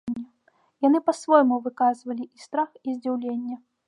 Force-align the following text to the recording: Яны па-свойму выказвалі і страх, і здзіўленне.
Яны 0.87 1.01
па-свойму 1.09 1.59
выказвалі 1.67 2.23
і 2.39 2.47
страх, 2.47 2.69
і 2.87 2.95
здзіўленне. 2.95 3.55